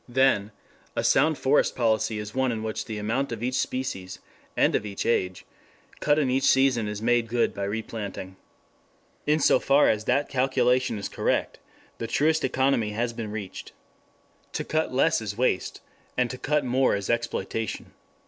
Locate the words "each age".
4.83-5.45